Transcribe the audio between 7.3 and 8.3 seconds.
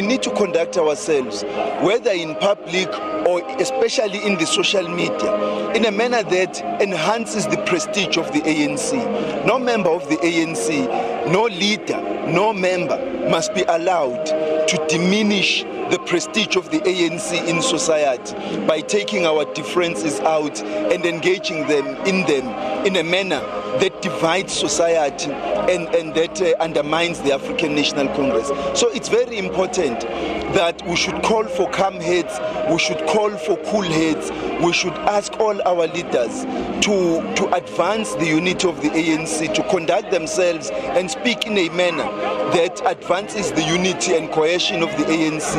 the prestige